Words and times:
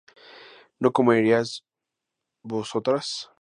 ¿no 0.81 0.89
comeríais 0.95 1.49
vosotras? 2.41 3.07